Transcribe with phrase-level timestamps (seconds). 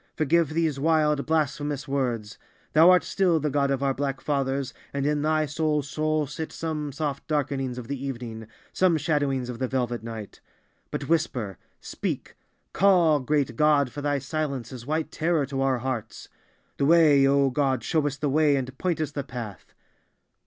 [0.15, 2.39] Forgive these wild, blasphemous words.
[2.73, 6.51] Thou art still the God of our black fathers, and in Thy soul's soul sit
[6.51, 10.41] some soft darkenings of the evening, some shadowings of the velvet night.
[10.89, 16.29] But whisper—speak—call, great God, for Thy silence is white terror to our hearts!
[16.77, 19.75] The way, O God, show us the way and point us the path.